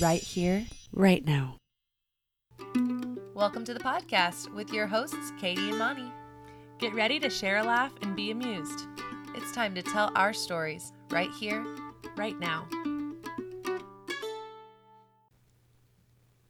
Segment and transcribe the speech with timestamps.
[0.00, 1.56] right here, right now.
[3.34, 6.12] Welcome to the podcast with your hosts, Katie and Monty.
[6.78, 8.86] Get ready to share a laugh and be amused.
[9.34, 11.64] It's time to tell our stories right here,
[12.16, 12.68] right now.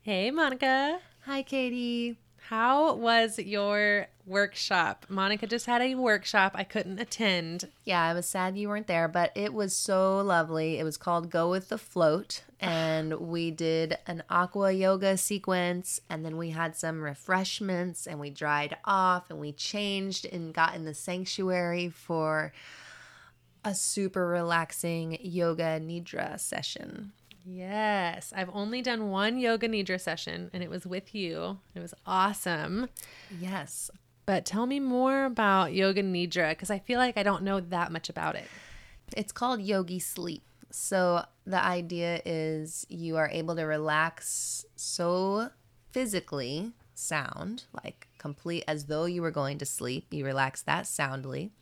[0.00, 1.00] Hey, Monica.
[1.24, 2.16] Hi, Katie.
[2.48, 5.04] How was your workshop?
[5.10, 7.68] Monica just had a workshop I couldn't attend.
[7.84, 10.78] Yeah, I was sad you weren't there, but it was so lovely.
[10.78, 16.24] It was called Go with the Float, and we did an aqua yoga sequence, and
[16.24, 20.86] then we had some refreshments, and we dried off, and we changed and got in
[20.86, 22.54] the sanctuary for
[23.62, 27.12] a super relaxing yoga nidra session.
[27.50, 31.58] Yes, I've only done one yoga nidra session and it was with you.
[31.74, 32.88] It was awesome.
[33.40, 33.90] Yes.
[34.26, 37.90] But tell me more about yoga nidra because I feel like I don't know that
[37.90, 38.48] much about it.
[39.16, 40.42] It's called yogi sleep.
[40.70, 45.48] So the idea is you are able to relax so
[45.92, 50.12] physically sound, like complete as though you were going to sleep.
[50.12, 51.52] You relax that soundly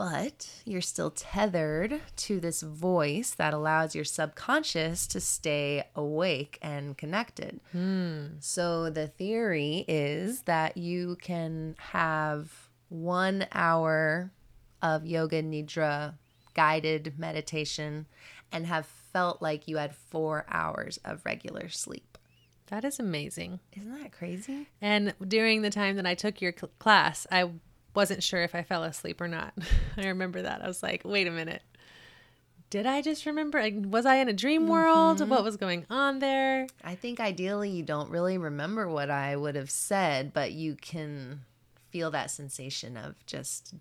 [0.00, 6.96] but you're still tethered to this voice that allows your subconscious to stay awake and
[6.96, 7.60] connected.
[7.72, 8.28] Hmm.
[8.40, 12.50] So, the theory is that you can have
[12.88, 14.30] one hour
[14.80, 16.14] of yoga nidra
[16.54, 18.06] guided meditation
[18.50, 22.16] and have felt like you had four hours of regular sleep.
[22.68, 23.60] That is amazing.
[23.76, 24.68] Isn't that crazy?
[24.80, 27.50] And during the time that I took your cl- class, I
[27.94, 29.54] wasn't sure if I fell asleep or not.
[29.96, 30.62] I remember that.
[30.62, 31.62] I was like, wait a minute.
[32.70, 33.60] Did I just remember?
[33.60, 35.18] Like, was I in a dream world?
[35.18, 35.28] Mm-hmm.
[35.28, 36.68] What was going on there?
[36.84, 41.40] I think ideally you don't really remember what I would have said, but you can
[41.90, 43.74] feel that sensation of just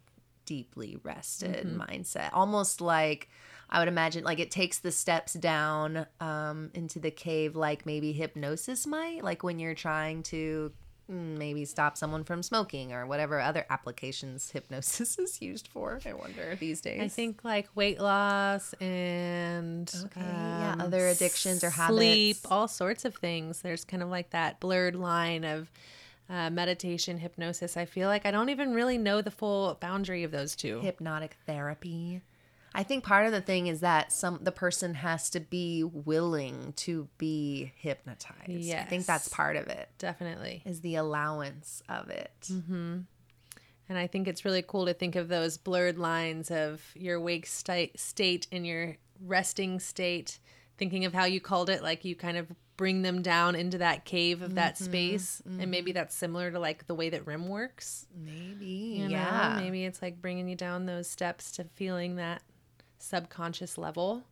[0.45, 1.81] deeply rested mm-hmm.
[1.81, 2.31] mindset.
[2.33, 3.30] Almost like
[3.69, 8.11] I would imagine, like it takes the steps down um, into the cave, like maybe
[8.11, 10.71] hypnosis might, like when you're trying to
[11.09, 15.99] maybe stop someone from smoking or whatever other applications hypnosis is used for.
[16.05, 17.02] I wonder these days.
[17.02, 22.67] I think like weight loss and okay, um, yeah, other addictions or habits, sleep, all
[22.67, 23.61] sorts of things.
[23.61, 25.71] There's kind of like that blurred line of
[26.30, 27.76] uh, meditation, hypnosis.
[27.76, 30.80] I feel like I don't even really know the full boundary of those two.
[30.80, 32.21] Hypnotic therapy.
[32.73, 36.73] I think part of the thing is that some the person has to be willing
[36.77, 38.49] to be hypnotized.
[38.49, 38.85] Yes.
[38.85, 39.89] I think that's part of it.
[39.97, 40.61] Definitely.
[40.65, 42.31] Is the allowance of it.
[42.52, 42.99] Mm-hmm.
[43.89, 47.47] And I think it's really cool to think of those blurred lines of your wake
[47.47, 50.39] state, state and your resting state,
[50.77, 52.47] thinking of how you called it, like you kind of
[52.77, 55.41] bring them down into that cave of that mm-hmm, space.
[55.45, 55.61] Mm-hmm.
[55.61, 58.05] And maybe that's similar to like the way that REM works.
[58.15, 58.99] Maybe.
[58.99, 59.17] You know?
[59.17, 59.58] Yeah.
[59.59, 62.43] Maybe it's like bringing you down those steps to feeling that
[62.99, 64.23] subconscious level.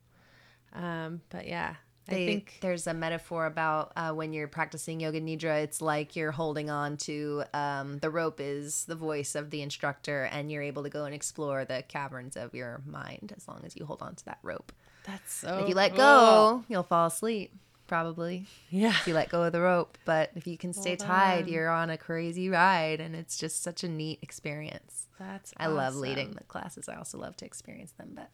[0.74, 1.76] Um, but yeah,
[2.08, 6.16] they, I think there's a metaphor about uh, when you're practicing yoga nidra, it's like
[6.16, 10.64] you're holding on to um, the rope is the voice of the instructor, and you're
[10.64, 14.02] able to go and explore the caverns of your mind as long as you hold
[14.02, 14.72] on to that rope.
[15.06, 15.60] That's so.
[15.60, 15.98] If you let cool.
[15.98, 17.52] go, you'll fall asleep.
[17.88, 18.46] Probably.
[18.70, 18.90] Yeah.
[18.90, 19.98] If you let go of the rope.
[20.04, 21.50] But if you can stay hold tied, on.
[21.50, 25.08] you're on a crazy ride and it's just such a neat experience.
[25.18, 25.76] That's I awesome.
[25.78, 26.90] love leading the classes.
[26.90, 28.12] I also love to experience them.
[28.14, 28.30] But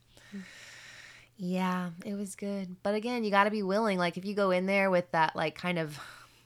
[1.37, 2.75] yeah, it was good.
[2.83, 3.97] But again, you got to be willing.
[3.97, 5.99] Like if you go in there with that, like kind of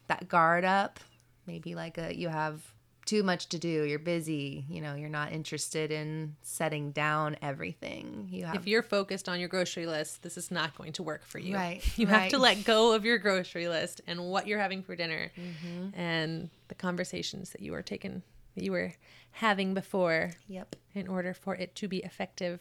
[0.07, 0.99] that guard up,
[1.45, 2.61] maybe like a, you have
[3.07, 3.83] too much to do.
[3.83, 4.65] You're busy.
[4.69, 8.27] You know, you're not interested in setting down everything.
[8.29, 11.25] You have, if you're focused on your grocery list, this is not going to work
[11.25, 11.55] for you.
[11.55, 11.83] Right.
[11.97, 12.23] You right.
[12.23, 15.99] have to let go of your grocery list and what you're having for dinner, mm-hmm.
[15.99, 18.21] and the conversations that you were taking,
[18.55, 18.93] that you were
[19.31, 20.31] having before.
[20.47, 20.75] Yep.
[20.93, 22.59] In order for it to be effective.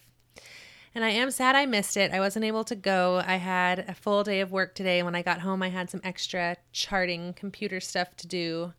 [0.97, 2.11] And I am sad I missed it.
[2.11, 3.23] I wasn't able to go.
[3.27, 5.03] I had a full day of work today.
[5.03, 8.73] When I got home, I had some extra charting computer stuff to do.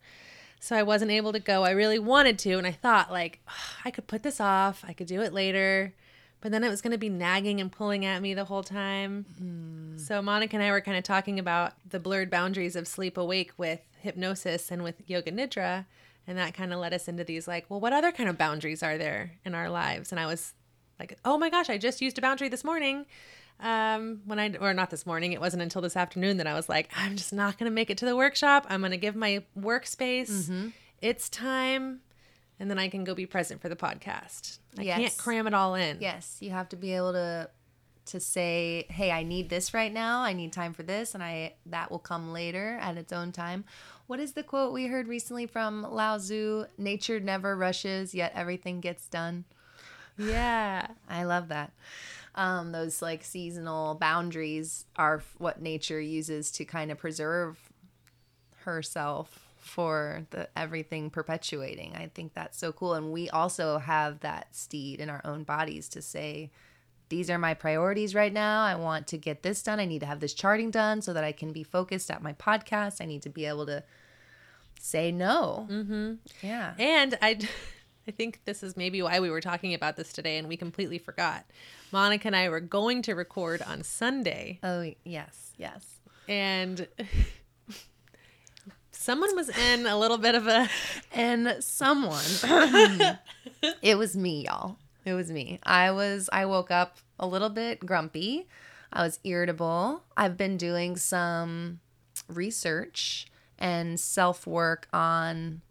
[0.58, 1.62] So I wasn't able to go.
[1.62, 2.54] I really wanted to.
[2.58, 5.94] And I thought, like, oh, I could put this off, I could do it later.
[6.40, 9.24] But then it was going to be nagging and pulling at me the whole time.
[9.40, 10.00] Mm.
[10.00, 13.52] So Monica and I were kind of talking about the blurred boundaries of sleep awake
[13.56, 15.86] with hypnosis and with yoga nidra.
[16.26, 18.82] And that kind of led us into these, like, well, what other kind of boundaries
[18.82, 20.10] are there in our lives?
[20.10, 20.54] And I was
[20.98, 23.06] like, oh my gosh, I just used a boundary this morning.
[23.60, 26.68] Um, when I, or not this morning, it wasn't until this afternoon that I was
[26.68, 28.66] like, I'm just not going to make it to the workshop.
[28.68, 30.68] I'm going to give my workspace mm-hmm.
[31.00, 32.00] it's time.
[32.60, 34.58] And then I can go be present for the podcast.
[34.76, 34.98] I yes.
[34.98, 35.98] can't cram it all in.
[36.00, 36.38] Yes.
[36.40, 37.50] You have to be able to,
[38.06, 40.22] to say, hey, I need this right now.
[40.22, 41.14] I need time for this.
[41.14, 43.64] And I, that will come later at its own time.
[44.08, 46.64] What is the quote we heard recently from Lao Tzu?
[46.78, 49.44] Nature never rushes, yet everything gets done.
[50.18, 50.88] Yeah.
[51.08, 51.72] I love that.
[52.34, 57.58] Um, those like seasonal boundaries are what nature uses to kind of preserve
[58.64, 61.94] herself for the everything perpetuating.
[61.96, 62.94] I think that's so cool.
[62.94, 66.50] And we also have that steed in our own bodies to say,
[67.08, 68.64] these are my priorities right now.
[68.64, 69.80] I want to get this done.
[69.80, 72.34] I need to have this charting done so that I can be focused at my
[72.34, 73.00] podcast.
[73.00, 73.82] I need to be able to
[74.78, 75.66] say no.
[75.70, 76.14] Mm-hmm.
[76.42, 76.74] Yeah.
[76.78, 77.38] And I,
[78.08, 80.96] I think this is maybe why we were talking about this today and we completely
[80.96, 81.44] forgot.
[81.92, 84.58] Monica and I were going to record on Sunday.
[84.62, 86.00] Oh, yes, yes.
[86.26, 86.88] And
[88.92, 90.68] someone was in a little bit of a.
[91.12, 92.24] And someone,
[93.82, 94.76] it was me, y'all.
[95.04, 95.58] It was me.
[95.64, 98.46] I was, I woke up a little bit grumpy.
[98.92, 100.04] I was irritable.
[100.16, 101.80] I've been doing some
[102.28, 103.26] research
[103.58, 105.62] and self work on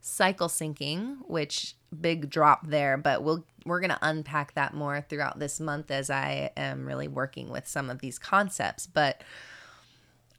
[0.00, 5.40] cycle syncing, which big drop there, but we'll we're going to unpack that more throughout
[5.40, 9.22] this month as I am really working with some of these concepts, but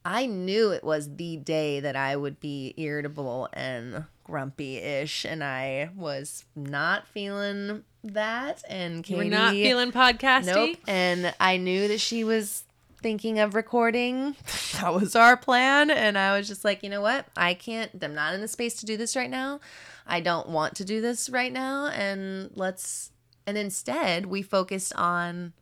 [0.06, 5.44] I knew it was the day that I would be irritable and grumpy ish, and
[5.44, 8.64] I was not feeling that.
[8.70, 10.46] And Katie, you were not feeling podcasty.
[10.46, 10.78] Nope.
[10.88, 12.64] And I knew that she was
[13.02, 14.38] thinking of recording.
[14.82, 17.26] that was our plan, and I was just like, you know what?
[17.36, 17.92] I can't.
[18.02, 19.60] I'm not in the space to do this right now.
[20.08, 23.12] I don't want to do this right now, and let's.
[23.46, 25.54] And instead, we focused on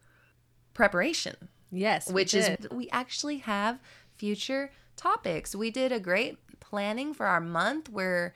[0.73, 1.49] preparation.
[1.71, 3.79] Yes, which is we actually have
[4.17, 5.55] future topics.
[5.55, 7.89] We did a great planning for our month.
[7.89, 8.33] We're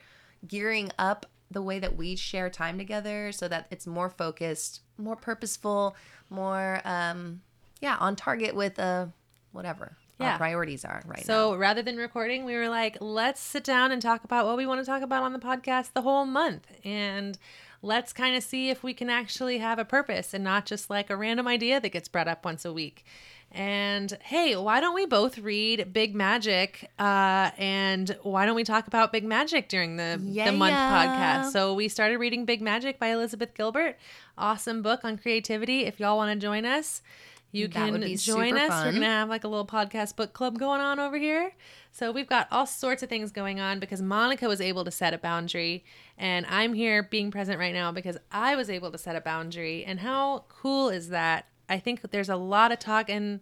[0.48, 5.16] gearing up the way that we share time together so that it's more focused, more
[5.16, 5.96] purposeful,
[6.30, 7.42] more um
[7.82, 9.08] yeah, on target with uh
[9.52, 10.32] whatever yeah.
[10.32, 11.58] our priorities are right so now.
[11.58, 14.80] rather than recording, we were like, let's sit down and talk about what we want
[14.82, 16.68] to talk about on the podcast the whole month.
[16.84, 17.38] And
[17.82, 21.10] let's kind of see if we can actually have a purpose and not just like
[21.10, 23.06] a random idea that gets brought up once a week.
[23.52, 26.92] And hey, why don't we both read Big Magic?
[27.00, 31.46] Uh, and why don't we talk about Big Magic during the, yeah, the month yeah.
[31.46, 31.52] podcast?
[31.52, 33.98] So we started reading Big Magic by Elizabeth Gilbert.
[34.38, 35.86] Awesome book on creativity.
[35.86, 37.02] If y'all want to join us,
[37.52, 38.70] you can join us.
[38.70, 38.86] Fun.
[38.86, 41.52] We're going to have like a little podcast book club going on over here.
[41.92, 45.14] So we've got all sorts of things going on because Monica was able to set
[45.14, 45.84] a boundary.
[46.18, 49.84] And I'm here being present right now because I was able to set a boundary.
[49.84, 51.46] And how cool is that?
[51.68, 53.42] I think there's a lot of talk in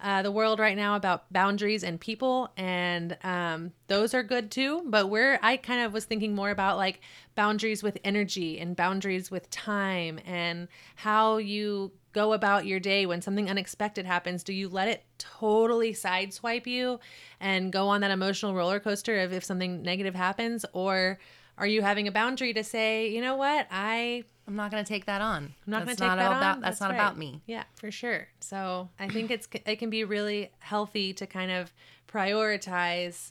[0.00, 4.82] uh, the world right now about boundaries and people, and um, those are good too.
[4.86, 7.00] But where I kind of was thinking more about like
[7.34, 13.22] boundaries with energy and boundaries with time and how you go about your day when
[13.22, 14.42] something unexpected happens.
[14.42, 16.98] Do you let it totally sideswipe you
[17.38, 21.20] and go on that emotional roller coaster of if something negative happens, or
[21.58, 24.88] are you having a boundary to say, you know what, I I'm not going to
[24.88, 25.44] take that on.
[25.44, 26.40] I'm not going to take that about, on.
[26.40, 26.96] That's, that's not right.
[26.96, 27.40] about me.
[27.46, 28.26] Yeah, for sure.
[28.40, 31.72] So I think it's it can be really healthy to kind of
[32.08, 33.30] prioritize.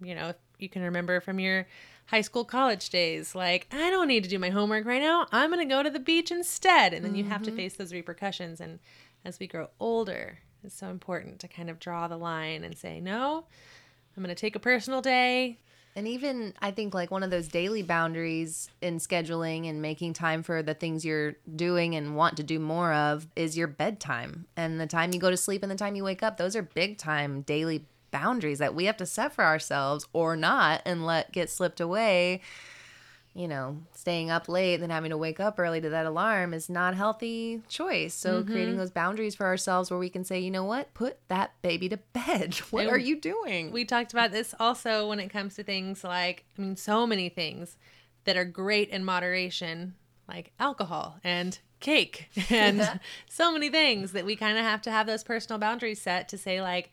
[0.00, 1.66] You know, if you can remember from your
[2.06, 5.26] high school, college days, like I don't need to do my homework right now.
[5.30, 7.18] I'm going to go to the beach instead, and then mm-hmm.
[7.18, 7.56] you have to mm-hmm.
[7.56, 8.60] face those repercussions.
[8.60, 8.78] And
[9.24, 13.00] as we grow older, it's so important to kind of draw the line and say,
[13.00, 13.44] no,
[14.16, 15.58] I'm going to take a personal day.
[15.96, 20.44] And even I think like one of those daily boundaries in scheduling and making time
[20.44, 24.46] for the things you're doing and want to do more of is your bedtime.
[24.56, 26.62] And the time you go to sleep and the time you wake up, those are
[26.62, 31.32] big time daily boundaries that we have to set for ourselves or not and let
[31.32, 32.40] get slipped away
[33.38, 36.68] you know, staying up late and having to wake up early to that alarm is
[36.68, 38.12] not a healthy choice.
[38.12, 38.50] So mm-hmm.
[38.50, 41.88] creating those boundaries for ourselves where we can say, you know what, put that baby
[41.90, 42.56] to bed.
[42.70, 43.70] What and are you doing?
[43.70, 47.28] We talked about this also when it comes to things like, I mean, so many
[47.28, 47.76] things
[48.24, 49.94] that are great in moderation,
[50.26, 52.98] like alcohol and cake and
[53.28, 56.36] so many things that we kind of have to have those personal boundaries set to
[56.36, 56.90] say like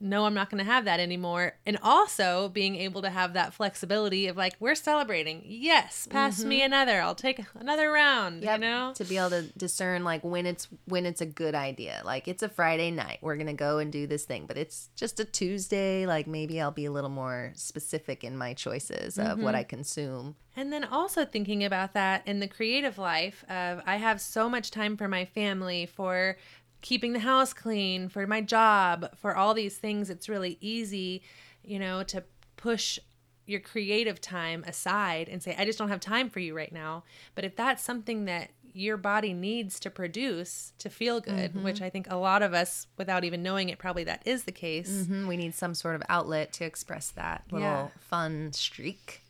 [0.00, 1.54] no, I'm not going to have that anymore.
[1.66, 5.42] And also being able to have that flexibility of like, we're celebrating.
[5.44, 6.48] Yes, pass mm-hmm.
[6.48, 7.00] me another.
[7.00, 8.42] I'll take another round.
[8.42, 8.58] Yep.
[8.58, 12.02] You know, to be able to discern like when it's when it's a good idea.
[12.04, 15.20] Like it's a Friday night, we're gonna go and do this thing, but it's just
[15.20, 16.06] a Tuesday.
[16.06, 19.42] Like maybe I'll be a little more specific in my choices of mm-hmm.
[19.42, 20.36] what I consume.
[20.56, 24.70] And then also thinking about that in the creative life of I have so much
[24.70, 26.36] time for my family, for
[26.80, 31.22] keeping the house clean, for my job, for all these things, it's really easy,
[31.64, 32.24] you know, to
[32.56, 32.98] push
[33.46, 37.04] your creative time aside and say, I just don't have time for you right now.
[37.34, 41.64] But if that's something that your body needs to produce to feel good, mm-hmm.
[41.64, 44.52] which I think a lot of us, without even knowing it, probably that is the
[44.52, 44.90] case.
[44.90, 45.26] Mm-hmm.
[45.26, 47.88] We need some sort of outlet to express that little yeah.
[47.98, 49.22] fun streak.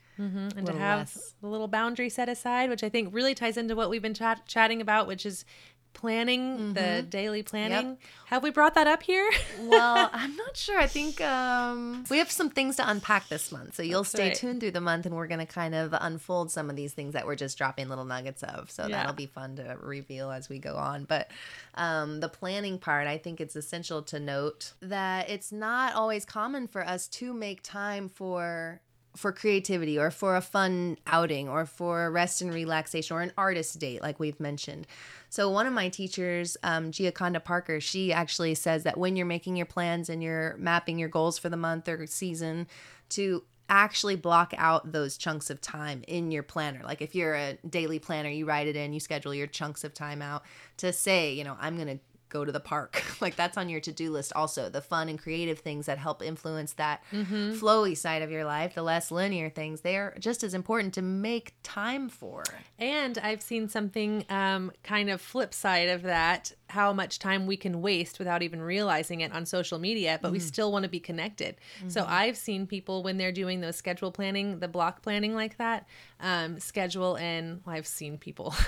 [0.54, 1.34] and to have less.
[1.40, 4.46] the little boundary set aside, which I think really ties into what we've been chat-
[4.46, 5.46] chatting about, which is
[5.92, 7.98] planning the daily planning.
[8.26, 9.28] Have we brought that up here?
[9.60, 10.78] well, I'm not sure.
[10.78, 13.74] I think um, we have some things to unpack this month.
[13.74, 14.34] So you'll That's stay right.
[14.34, 17.14] tuned through the month and we're going to kind of unfold some of these things
[17.14, 18.70] that we're just dropping little nuggets of.
[18.70, 18.96] So Yeah.
[18.98, 21.04] that'll be fun to reveal as we go on.
[21.04, 21.30] But
[21.74, 26.68] um, the planning part, I think it's essential to note that it's not always common
[26.68, 28.80] for us to make time for
[29.16, 33.78] for creativity or for a fun outing or for rest and relaxation or an artist
[33.78, 34.86] date like we've mentioned.
[35.28, 39.56] So one of my teachers um, giaconda parker she actually says that when you're making
[39.56, 42.66] your plans and you're mapping your goals for the month or season
[43.10, 46.80] to actually block out those chunks of time in your planner.
[46.84, 49.94] Like if you're a daily planner you write it in you schedule your chunks of
[49.94, 50.42] time out
[50.78, 51.98] to say you know i'm gonna
[52.30, 53.02] go to the park.
[53.20, 54.68] like that's on your to-do list also.
[54.70, 58.82] The fun and creative things that help influence that flowy side of your life, the
[58.82, 62.42] less linear things, they are just as important to make time for.
[62.78, 67.56] And I've seen something um, kind of flip side of that how much time we
[67.56, 71.00] can waste without even realizing it on social media, but we still want to be
[71.00, 71.56] connected.
[71.88, 75.86] So I've seen people when they're doing those schedule planning, the block planning like that,
[76.20, 78.54] um, schedule in, well, I've seen people.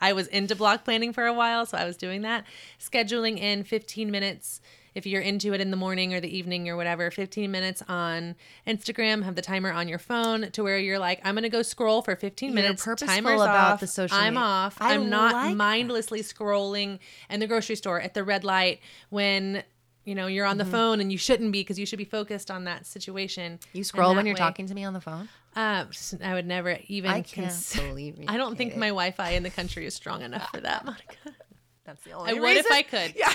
[0.00, 2.44] I was into block planning for a while, so I was doing that.
[2.78, 4.60] Scheduling in 15 minutes
[4.94, 8.34] if you're into it in the morning or the evening or whatever, 15 minutes on
[8.66, 11.62] Instagram, have the timer on your phone to where you're like, I'm going to go
[11.62, 12.84] scroll for 15 minutes.
[12.84, 13.80] purposeful Timer's about off.
[13.80, 14.46] the social I'm media.
[14.46, 14.78] off.
[14.80, 15.56] I I'm not like that.
[15.56, 18.80] mindlessly scrolling in the grocery store at the red light
[19.10, 19.62] when
[20.04, 22.50] you know you're on the phone and you shouldn't be because you should be focused
[22.50, 23.58] on that situation.
[23.58, 23.78] Mm-hmm.
[23.78, 25.28] You scroll when you're way- talking to me on the phone?
[25.56, 25.86] Uh,
[26.22, 27.10] I would never even.
[27.10, 28.78] I can't cons- believe you I don't think did.
[28.80, 31.04] my Wi-Fi in the country is strong enough for that, Monica.
[31.84, 33.14] That's the only I would if I could.
[33.16, 33.32] yeah.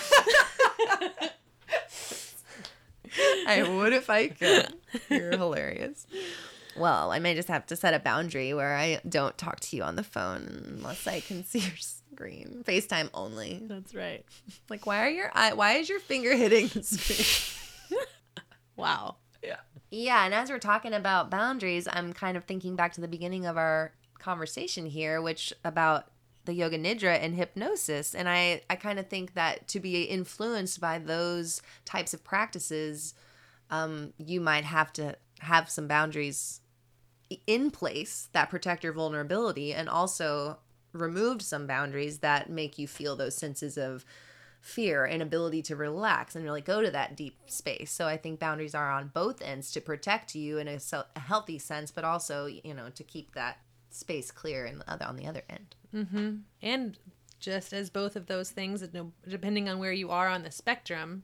[3.48, 4.74] I would if I could.
[5.10, 6.06] You're hilarious.
[6.78, 9.84] Well, I may just have to set a boundary where I don't talk to you
[9.84, 11.72] on the phone unless I can see your
[12.16, 12.64] screen.
[12.66, 13.62] FaceTime only.
[13.64, 14.26] That's right.
[14.70, 15.54] Like, why are your eye?
[15.54, 18.00] Why is your finger hitting the screen?
[18.78, 19.16] Wow.
[19.42, 19.58] Yeah.
[19.90, 23.46] Yeah, and as we're talking about boundaries, I'm kind of thinking back to the beginning
[23.46, 26.08] of our conversation here, which about
[26.44, 28.14] the yoga nidra and hypnosis.
[28.14, 33.14] And I, I kind of think that to be influenced by those types of practices,
[33.70, 36.60] um, you might have to have some boundaries
[37.48, 40.58] in place that protect your vulnerability and also
[40.96, 44.06] removed some boundaries that make you feel those senses of
[44.62, 47.92] fear and ability to relax and really go to that deep space.
[47.92, 50.80] So I think boundaries are on both ends to protect you in a,
[51.16, 53.60] a healthy sense, but also, you know, to keep that
[53.92, 55.76] space clear and other on the other end.
[55.94, 56.36] Mm-hmm.
[56.64, 56.98] And
[57.40, 58.84] just as both of those things,
[59.28, 61.24] depending on where you are on the spectrum,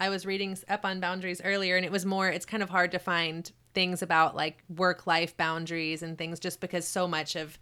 [0.00, 2.28] I was reading up on boundaries earlier, and it was more.
[2.28, 6.88] It's kind of hard to find things about like work-life boundaries and things, just because
[6.88, 7.58] so much of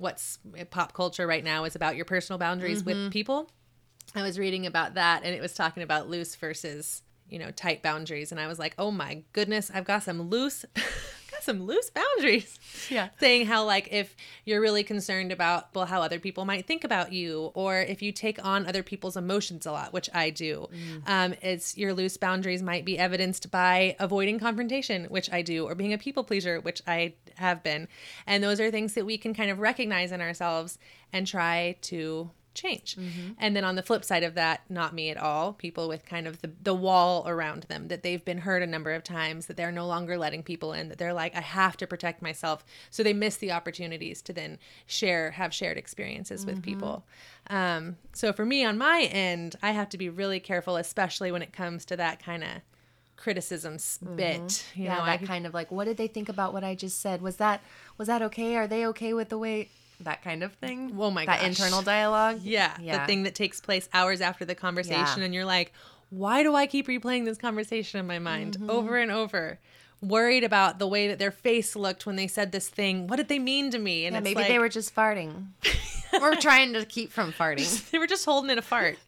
[0.00, 3.10] what's eh, pop culture right now is about your personal boundaries with mm-hmm.
[3.10, 3.50] people.
[4.14, 7.82] I was reading about that, and it was talking about loose versus you know tight
[7.82, 10.64] boundaries, and I was like, oh my goodness, I've got some loose.
[11.40, 12.58] Got Some loose boundaries.
[12.88, 13.08] Yeah.
[13.18, 17.12] Saying how, like, if you're really concerned about, well, how other people might think about
[17.12, 20.68] you, or if you take on other people's emotions a lot, which I do,
[21.06, 25.74] um, it's your loose boundaries might be evidenced by avoiding confrontation, which I do, or
[25.74, 27.88] being a people pleaser, which I have been.
[28.26, 30.78] And those are things that we can kind of recognize in ourselves
[31.12, 32.96] and try to change.
[32.96, 33.32] Mm-hmm.
[33.38, 36.26] And then on the flip side of that, not me at all, people with kind
[36.26, 39.56] of the, the wall around them that they've been hurt a number of times, that
[39.56, 42.64] they're no longer letting people in, that they're like, I have to protect myself.
[42.90, 46.62] So they miss the opportunities to then share, have shared experiences with mm-hmm.
[46.62, 47.04] people.
[47.48, 51.42] Um, so for me on my end, I have to be really careful, especially when
[51.42, 52.50] it comes to that kind of
[53.16, 54.16] criticism mm-hmm.
[54.16, 54.64] bit.
[54.74, 56.74] You yeah, know, that I, kind of like, what did they think about what I
[56.74, 57.22] just said?
[57.22, 57.62] Was that
[57.98, 58.56] was that okay?
[58.56, 59.68] Are they okay with the way
[60.04, 60.94] that kind of thing?
[60.98, 61.48] Oh my that gosh.
[61.48, 62.40] internal dialogue.
[62.42, 63.00] Yeah, Yeah.
[63.00, 65.24] the thing that takes place hours after the conversation, Yeah.
[65.24, 65.72] and you're like,
[66.10, 68.70] why do I keep replaying this conversation in my mind Mm-hmm.
[68.70, 69.58] over and over?
[70.02, 73.06] Worried about the way that their face looked when they said this thing.
[73.06, 74.06] What did they mean to me?
[74.06, 75.48] And Yeah, maybe like, they were just farting.
[76.20, 77.90] or trying to keep from farting.
[77.90, 78.98] they were just holding in a fart.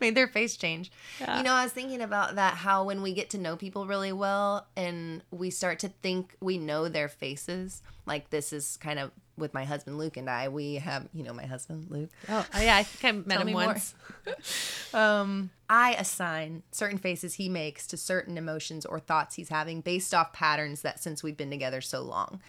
[0.00, 0.90] made their face change.
[1.20, 4.12] You know, I was thinking about that how when we get to know people really
[4.12, 9.10] well and we start to think we know their faces, like this is kind of
[9.36, 12.10] with my husband Luke and I, we have, you know, my husband Luke.
[12.28, 13.94] Oh, yeah, I think I met him me once.
[14.94, 20.14] Um, I assign certain faces he makes to certain emotions or thoughts he's having based
[20.14, 22.40] off patterns that since we've been together so long.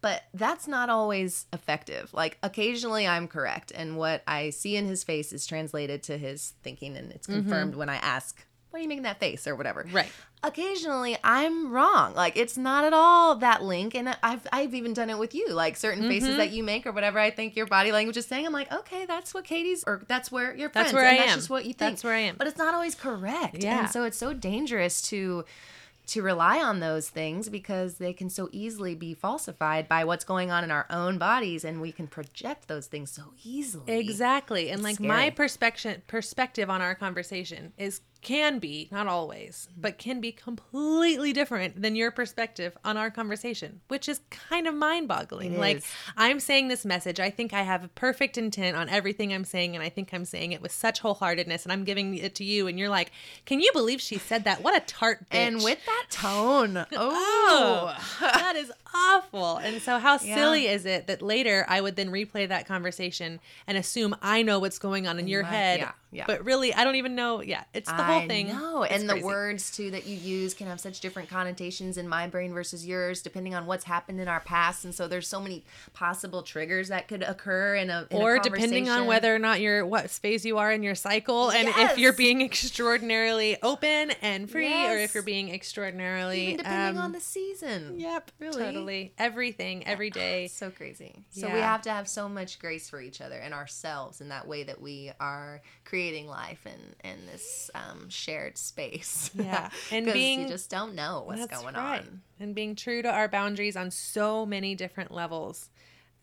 [0.00, 2.12] But that's not always effective.
[2.12, 6.54] Like occasionally I'm correct and what I see in his face is translated to his
[6.62, 9.86] thinking and it's confirmed when I ask why are you making that face or whatever.
[9.92, 10.10] Right.
[10.42, 12.14] Occasionally, I'm wrong.
[12.14, 15.48] Like it's not at all that link, and I've I've even done it with you.
[15.52, 16.10] Like certain Mm-hmm.
[16.10, 18.46] faces that you make or whatever I think your body language is saying.
[18.46, 20.54] I'm like, okay, that's what Katie's, or that's where.
[20.56, 21.38] That's friends, where and I that's am.
[21.38, 21.92] just what you think.
[21.92, 22.36] That's where I am.
[22.36, 23.62] But it's not always correct.
[23.62, 23.80] Yeah.
[23.80, 25.44] And so it's so dangerous to
[26.08, 30.52] to rely on those things because they can so easily be falsified by what's going
[30.52, 33.98] on in our own bodies and we can project those things so easily.
[33.98, 34.70] Exactly.
[34.70, 35.08] And like scary.
[35.08, 39.80] my perspective perspective on our conversation is can be, not always, Mm-hmm.
[39.82, 44.74] but can be completely different than your perspective on our conversation, which is kind of
[44.74, 45.58] mind-boggling.
[45.58, 45.84] Like is.
[46.16, 49.74] I'm saying this message, I think I have a perfect intent on everything I'm saying
[49.76, 52.66] and I think I'm saying it with such wholeheartedness and I'm giving it to you
[52.66, 53.12] and you're like,
[53.44, 54.62] "Can you believe she said that?
[54.62, 56.84] What a tart bitch." And with that tone.
[56.96, 57.14] Oh,
[57.48, 58.06] Oh.
[58.20, 59.56] that is awful.
[59.58, 60.34] And so, how Yeah.
[60.34, 64.58] silly is it that later I would then replay that conversation and assume I know
[64.58, 66.24] what's going on in your my- head, yeah, yeah.
[66.26, 67.42] but really I don't even know.
[67.42, 68.48] Yeah, it's the whole I thing.
[68.48, 68.82] know.
[68.82, 72.26] It's and the words too that you use can have such different connotations in my
[72.26, 74.84] brain versus yours, depending on what's happened in our past.
[74.84, 78.38] And so there's so many possible triggers that could occur in a in a or
[78.38, 81.98] depending on whether or not you're what phase you are in your cycle, and if
[81.98, 87.12] you're being extraordinarily open and free, or if you're being extraordinarily even depending um, on
[87.12, 87.98] the season.
[87.98, 88.58] Yep, Really.
[88.58, 89.12] totally.
[89.18, 90.48] Everything, every day.
[90.56, 91.24] So crazy.
[91.30, 94.46] So we have to have so much grace for each other and ourselves in that
[94.46, 99.30] way that we are creating life and in this um, shared space.
[99.34, 99.70] Yeah.
[99.90, 102.00] And being- you just don't know what's going right.
[102.00, 102.22] on.
[102.40, 105.68] And being true to our boundaries on so many different levels.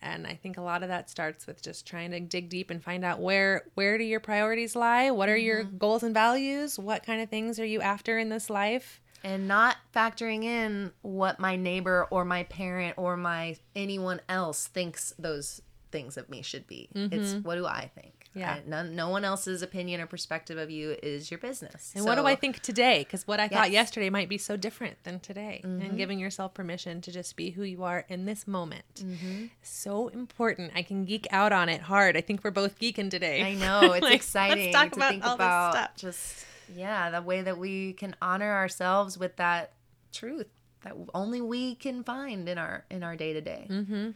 [0.01, 2.83] And I think a lot of that starts with just trying to dig deep and
[2.83, 5.11] find out where where do your priorities lie?
[5.11, 5.77] What are your Mm-hmm.
[5.77, 6.77] goals and values?
[6.77, 8.99] What kind of things are you after in this life?
[9.25, 15.13] and not factoring in what my neighbor or my parent or my anyone else thinks
[15.17, 15.61] those
[15.93, 16.89] things of me should be.
[16.93, 18.22] It's what do I think?
[18.35, 18.39] Mm-hmm.
[18.39, 18.59] Yeah.
[18.65, 21.91] None, no one else's opinion or perspective of you is your business.
[21.95, 22.99] And what do I think today?
[22.99, 25.61] Because what I thought yesterday might be so different than today.
[25.63, 29.03] And giving yourself permission to just be who you are in this moment.
[29.61, 30.71] So important.
[30.75, 32.17] I can geek out on it hard.
[32.17, 33.43] I think we're both geeking today.
[33.43, 35.95] I know it's Like, exciting Let's talk to about think all about this stuff.
[35.97, 39.73] just yeah the way that we can honor ourselves with that
[40.13, 40.47] truth
[40.83, 43.67] that only we can find in our in our day to day.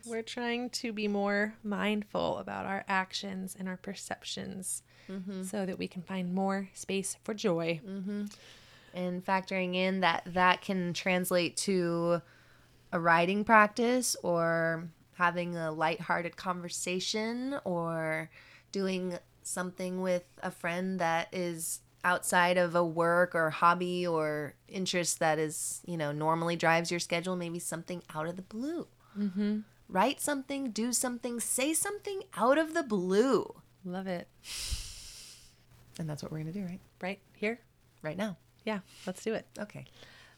[0.05, 5.43] We're trying to be more mindful about our actions and our perceptions mm-hmm.
[5.43, 7.81] so that we can find more space for joy.
[7.85, 8.25] Mm-hmm.
[8.93, 12.21] and factoring in that that can translate to
[12.91, 18.29] a writing practice or having a lighthearted conversation or
[18.71, 25.19] doing something with a friend that is outside of a work or hobby or interest
[25.19, 29.59] that is you know normally drives your schedule maybe something out of the blue mm-hmm.
[29.89, 33.53] write something do something say something out of the blue
[33.85, 34.27] Love it.
[35.99, 37.59] and that's what we're gonna do right Right here?
[38.01, 39.45] right now Yeah, let's do it.
[39.59, 39.85] okay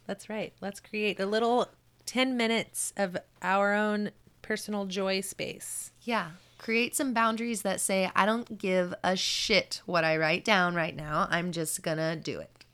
[0.07, 0.53] That's right.
[0.59, 1.67] Let's create a little
[2.07, 4.09] 10 minutes of our own
[4.49, 5.91] personal joy space.
[6.01, 6.31] Yeah.
[6.57, 10.95] Create some boundaries that say, I don't give a shit what I write down right
[10.95, 11.27] now.
[11.29, 12.65] I'm just going to do it.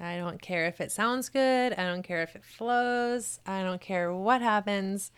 [0.00, 1.74] I don't care if it sounds good.
[1.74, 3.38] I don't care if it flows.
[3.44, 5.12] I don't care what happens.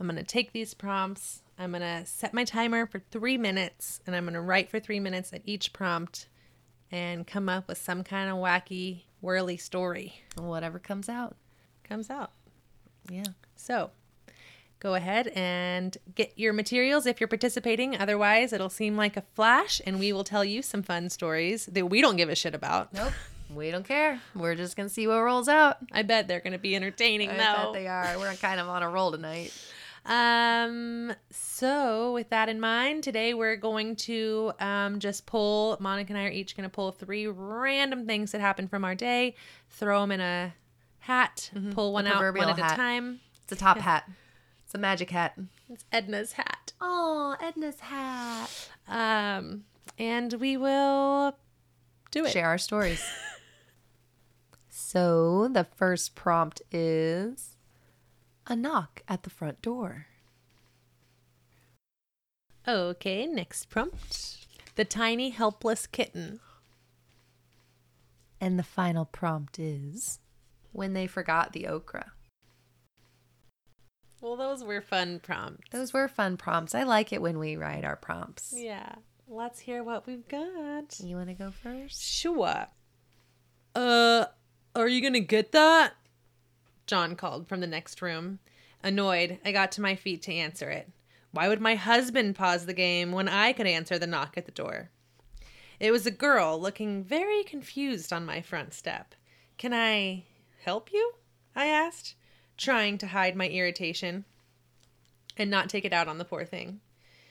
[0.00, 1.42] I'm going to take these prompts.
[1.58, 4.80] I'm going to set my timer for three minutes and I'm going to write for
[4.80, 6.28] three minutes at each prompt
[6.90, 10.14] and come up with some kind of wacky, whirly story.
[10.38, 11.36] Whatever comes out.
[11.84, 12.30] Comes out.
[13.10, 13.24] Yeah.
[13.54, 13.90] So
[14.82, 17.96] go ahead and get your materials if you're participating.
[17.96, 21.86] Otherwise, it'll seem like a flash and we will tell you some fun stories that
[21.86, 22.92] we don't give a shit about.
[22.92, 23.12] Nope.
[23.54, 24.20] we don't care.
[24.34, 25.76] We're just going to see what rolls out.
[25.92, 27.72] I bet they're going to be entertaining I though.
[27.72, 28.18] bet they are.
[28.18, 29.52] We're kind of on a roll tonight.
[30.04, 36.18] Um, so with that in mind, today we're going to um, just pull, Monica and
[36.18, 39.36] I are each going to pull three random things that happened from our day,
[39.70, 40.54] throw them in a
[40.98, 43.20] hat, pull one out one at a time.
[43.44, 44.08] It's a top hat.
[44.72, 45.38] It's a magic hat.
[45.68, 46.72] It's Edna's hat.
[46.80, 48.70] Oh, Edna's hat.
[48.88, 49.64] Um,
[49.98, 51.36] and we will
[52.10, 52.30] do it.
[52.32, 53.04] Share our stories.
[54.70, 57.58] so the first prompt is
[58.46, 60.06] a knock at the front door.
[62.66, 64.46] Okay, next prompt.
[64.76, 66.40] The tiny helpless kitten.
[68.40, 70.18] And the final prompt is
[70.72, 72.12] when they forgot the okra.
[74.22, 75.68] Well, those were fun prompts.
[75.70, 76.76] Those were fun prompts.
[76.76, 78.54] I like it when we write our prompts.
[78.56, 78.94] Yeah.
[79.26, 81.00] Let's hear what we've got.
[81.00, 82.00] You want to go first?
[82.00, 82.66] Sure.
[83.74, 84.26] Uh,
[84.76, 85.94] are you gonna get that?
[86.86, 88.38] John called from the next room.
[88.82, 90.88] Annoyed, I got to my feet to answer it.
[91.32, 94.52] Why would my husband pause the game when I could answer the knock at the
[94.52, 94.90] door?
[95.80, 99.16] It was a girl looking very confused on my front step.
[99.58, 100.24] Can I
[100.64, 101.14] help you?
[101.56, 102.14] I asked,
[102.62, 104.24] trying to hide my irritation
[105.36, 106.80] and not take it out on the poor thing.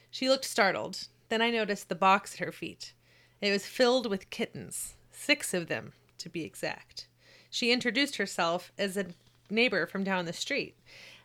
[0.10, 1.08] She looked startled.
[1.30, 2.94] Then I noticed the box at her feet.
[3.40, 7.08] It was filled with kittens, six of them, to be exact.
[7.50, 9.08] She introduced herself as a
[9.50, 10.76] neighbor from down the street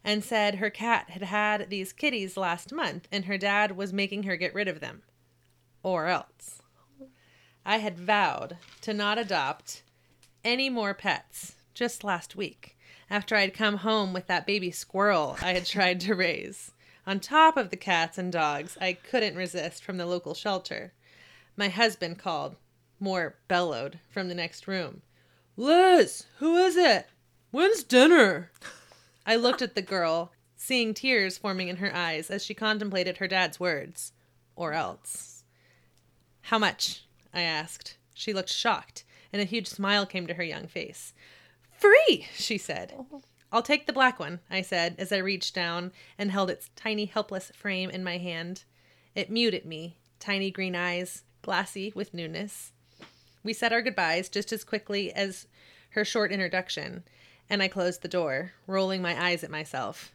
[0.05, 4.23] and said her cat had had these kitties last month and her dad was making
[4.23, 5.03] her get rid of them.
[5.83, 6.63] Or else.
[7.65, 9.83] I had vowed to not adopt
[10.45, 12.76] any more pets just last week
[13.09, 16.73] after I'd come home with that baby squirrel I had tried to raise.
[17.07, 20.93] On top of the cats and dogs I couldn't resist from the local shelter.
[21.57, 22.57] My husband called,
[22.99, 25.03] more bellowed, from the next room.
[25.57, 27.07] Liz, who is it?
[27.51, 28.51] When's dinner?
[29.27, 33.29] I looked at the girl, seeing tears forming in her eyes as she contemplated her
[33.29, 34.13] dad's words.
[34.55, 35.45] Or else.
[36.43, 37.05] How much?
[37.33, 37.97] I asked.
[38.15, 41.13] She looked shocked, and a huge smile came to her young face.
[41.87, 42.95] Free, she said.
[42.99, 43.23] Oh.
[43.53, 47.05] I'll take the black one, I said as I reached down and held its tiny,
[47.05, 48.65] helpless frame in my hand.
[49.15, 52.73] It mewed at me, tiny green eyes, glassy with newness.
[53.45, 55.47] We said our goodbyes just as quickly as
[55.91, 57.05] her short introduction,
[57.49, 60.13] and I closed the door, rolling my eyes at myself,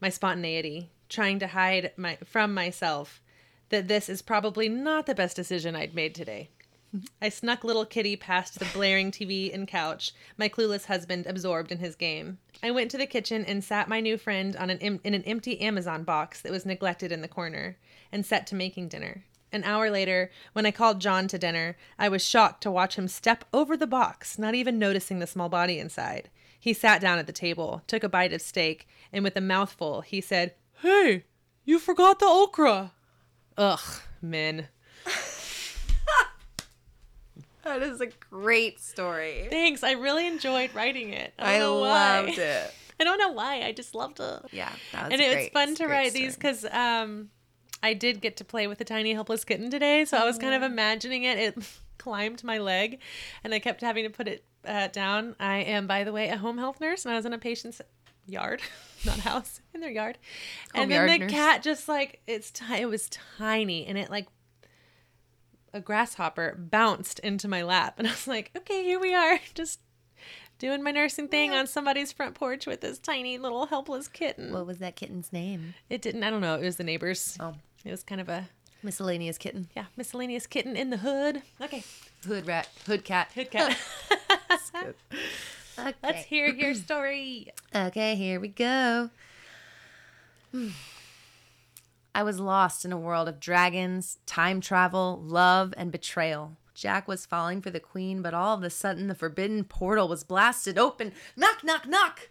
[0.00, 3.22] my spontaneity, trying to hide my from myself
[3.68, 6.50] that this is probably not the best decision I'd made today.
[7.20, 11.78] I snuck little Kitty past the blaring TV and couch, my clueless husband absorbed in
[11.78, 12.38] his game.
[12.62, 15.24] I went to the kitchen and sat my new friend on an em- in an
[15.24, 17.76] empty Amazon box that was neglected in the corner,
[18.12, 19.24] and set to making dinner.
[19.50, 23.08] An hour later, when I called John to dinner, I was shocked to watch him
[23.08, 26.28] step over the box, not even noticing the small body inside.
[26.58, 30.00] He sat down at the table, took a bite of steak, and with a mouthful,
[30.00, 31.24] he said, Hey,
[31.64, 32.92] you forgot the okra.
[33.56, 34.68] Ugh, men.
[37.64, 39.48] That is a great story.
[39.50, 39.82] Thanks.
[39.82, 41.32] I really enjoyed writing it.
[41.38, 42.74] I, I loved it.
[43.00, 43.62] I don't know why.
[43.62, 44.42] I just loved it.
[44.52, 47.30] Yeah, that was and it was fun to write these because um,
[47.82, 50.04] I did get to play with a tiny helpless kitten today.
[50.04, 51.38] So I was kind of imagining it.
[51.38, 53.00] It climbed my leg,
[53.42, 55.34] and I kept having to put it uh, down.
[55.40, 57.80] I am, by the way, a home health nurse, and I was in a patient's
[58.26, 58.62] yard,
[59.06, 60.18] not house, in their yard.
[60.74, 61.32] Home and then the nurse.
[61.32, 64.28] cat just like it's ti- it was tiny, and it like
[65.74, 69.80] a grasshopper bounced into my lap, and I was like, okay, here we are, just.
[70.60, 74.52] Doing my nursing thing on somebody's front porch with this tiny little helpless kitten.
[74.52, 75.74] What was that kitten's name?
[75.90, 76.22] It didn't.
[76.22, 76.54] I don't know.
[76.54, 77.36] It was the neighbors.
[77.40, 78.48] Oh, It was kind of a
[78.80, 79.68] miscellaneous kitten.
[79.74, 81.42] yeah miscellaneous kitten in the hood.
[81.60, 81.82] Okay,
[82.24, 82.68] Hood rat.
[82.86, 83.32] Hood cat.
[83.34, 83.76] hood cat.
[85.76, 85.92] Okay.
[86.04, 87.48] Let's hear your story.
[87.74, 89.10] Okay, here we go.
[90.52, 90.68] Hmm.
[92.14, 96.56] I was lost in a world of dragons, time travel, love, and betrayal.
[96.72, 100.22] Jack was falling for the queen, but all of a sudden the forbidden portal was
[100.22, 101.12] blasted open.
[101.36, 102.30] Knock, knock, knock!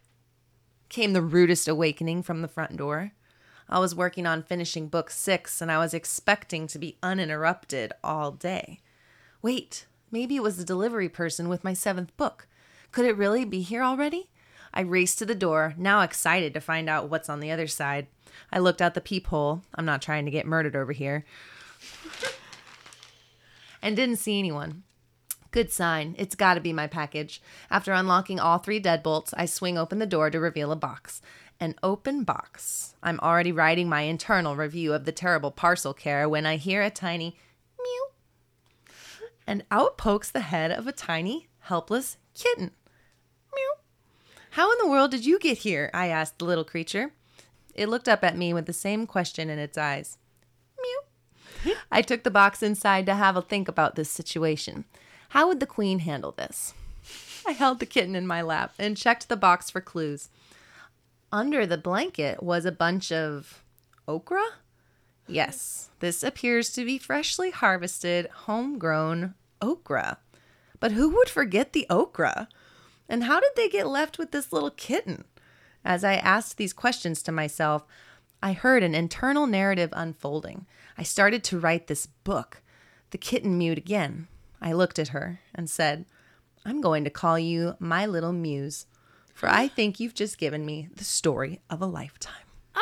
[0.88, 3.12] Came the rudest awakening from the front door.
[3.67, 8.32] I was working on finishing book six, and I was expecting to be uninterrupted all
[8.32, 8.80] day.
[9.41, 12.48] Wait, maybe it was the delivery person with my seventh book.
[12.91, 14.30] Could it really be here already?
[14.73, 18.07] I raced to the door, now excited to find out what's on the other side.
[18.51, 19.62] I looked out the peephole.
[19.75, 21.25] I'm not trying to get murdered over here.
[23.81, 24.83] and didn't see anyone.
[25.51, 26.15] Good sign.
[26.17, 27.39] It's got to be my package.
[27.69, 31.21] After unlocking all three deadbolts, I swing open the door to reveal a box.
[31.59, 32.95] An open box.
[33.03, 36.89] I'm already writing my internal review of the terrible parcel care when I hear a
[36.89, 37.38] tiny
[37.79, 38.07] mew.
[39.45, 42.71] And out pokes the head of a tiny, helpless kitten.
[44.53, 45.89] How in the world did you get here?
[45.95, 47.11] I asked the little creature.
[47.73, 50.19] It looked up at me with the same question in its eyes.
[50.79, 51.73] Mew.
[51.91, 54.85] I took the box inside to have a think about this situation.
[55.29, 56.75] How would the queen handle this?
[57.47, 60.29] I held the kitten in my lap and checked the box for clues.
[61.31, 63.63] Under the blanket was a bunch of
[64.07, 64.45] okra?
[65.27, 70.19] Yes, this appears to be freshly harvested, homegrown okra.
[70.79, 72.47] But who would forget the okra?
[73.13, 75.26] And how did they get left with this little kitten?
[75.86, 77.86] As I asked these questions to myself,
[78.41, 80.65] I heard an internal narrative unfolding.
[80.97, 82.63] I started to write this book.
[83.12, 84.30] The kitten mewed again.
[84.60, 86.06] I looked at her and said,
[86.65, 88.88] I'm going to call you my little muse,
[89.32, 92.47] for I think you've just given me the story of a lifetime.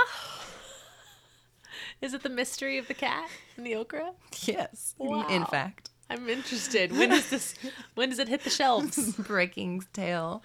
[2.01, 4.13] Is it the mystery of the cat and the okra?
[4.45, 5.90] Yes, in fact.
[6.11, 6.91] I'm interested.
[6.91, 7.53] When is this?
[7.95, 9.13] When does it hit the shelves?
[9.13, 10.43] Breaking tail.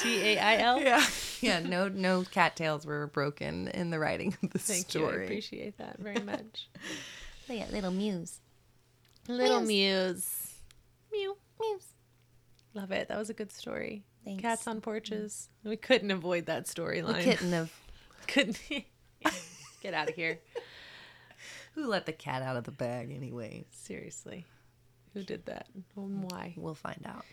[0.00, 0.80] T A I L.
[0.80, 1.04] Yeah.
[1.40, 5.06] Yeah, no no cattails were broken in the writing of the Thank you.
[5.06, 6.70] I appreciate that very much.
[7.48, 8.40] yeah, little muse.
[9.28, 9.60] Little.
[9.60, 10.54] Muse.
[11.12, 11.36] Mew.
[11.60, 11.84] Mews.
[12.72, 13.08] Love it.
[13.08, 14.04] That was a good story.
[14.24, 14.40] Thanks.
[14.40, 15.50] Cats on porches.
[15.64, 17.22] We couldn't avoid that storyline.
[17.22, 17.70] kitten of
[18.26, 18.58] Couldn't.
[19.82, 20.38] Get out of here.
[21.74, 23.64] Who let the cat out of the bag, anyway?
[23.70, 24.44] Seriously.
[25.12, 25.68] Who did that?
[25.96, 26.54] And why?
[26.56, 27.24] We'll find out.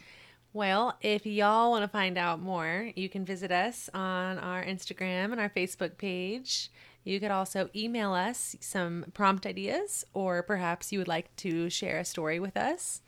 [0.54, 5.32] Well, if y'all want to find out more, you can visit us on our Instagram
[5.32, 6.70] and our Facebook page.
[7.04, 12.00] You could also email us some prompt ideas, or perhaps you would like to share
[12.00, 13.02] a story with us.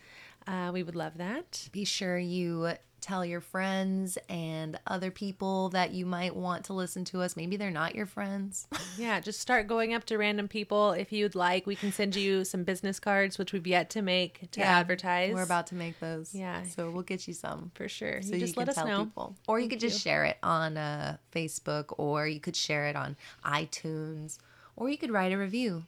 [0.48, 1.68] Uh, we would love that.
[1.72, 7.04] Be sure you tell your friends and other people that you might want to listen
[7.06, 7.36] to us.
[7.36, 8.68] Maybe they're not your friends.
[8.96, 11.66] Yeah, just start going up to random people if you'd like.
[11.66, 15.34] We can send you some business cards, which we've yet to make to Yeah, advertise.
[15.34, 16.34] We're about to make those.
[16.36, 16.62] Yeah.
[16.64, 17.72] So we'll get you some.
[17.74, 18.22] for sure.
[18.22, 19.06] So you just let us know.
[19.06, 19.36] people.
[19.48, 20.12] Or you Thank could just you.
[20.12, 24.38] share it on uh, Facebook or you could share it on iTunes
[24.76, 25.86] or you could write a review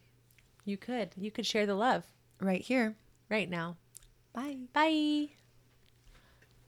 [0.65, 1.11] You could.
[1.15, 2.03] You could share the love
[2.41, 2.95] right here.
[3.29, 3.77] right now.
[4.33, 4.57] Bye.
[4.73, 5.29] Bye.